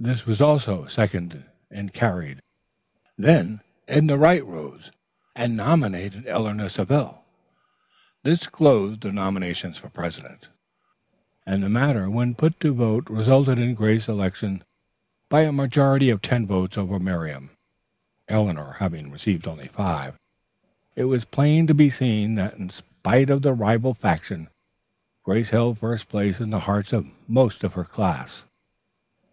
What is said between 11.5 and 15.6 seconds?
the matter when put to vote resulted in Grace's election by a